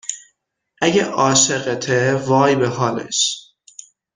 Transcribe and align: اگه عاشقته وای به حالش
اگه 0.81 1.05
عاشقته 1.05 2.15
وای 2.15 2.55
به 2.55 2.69
حالش 2.69 3.51